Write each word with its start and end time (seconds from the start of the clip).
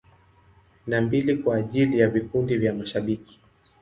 Na 0.87 1.01
mbili 1.01 1.35
kwa 1.37 1.55
ajili 1.57 1.99
ya 1.99 2.09
vikundi 2.09 2.57
vya 2.57 2.73
mashabiki. 2.73 3.39